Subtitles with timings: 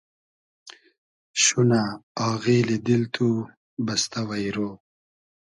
[1.41, 1.83] شونۂ
[2.29, 3.27] آغیلی دیل تو
[3.85, 4.55] بئستۂ وݷرۉ